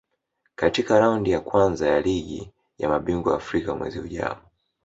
[0.55, 4.37] katika Raundi ya Kwanza ya Ligi ya Mabingwa Afrika mwezi ujao